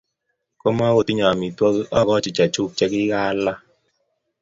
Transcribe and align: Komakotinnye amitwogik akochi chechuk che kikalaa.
Komakotinnye 0.61 1.25
amitwogik 1.31 1.87
akochi 1.99 2.29
chechuk 2.37 2.69
che 2.77 2.85
kikalaa. 2.91 3.59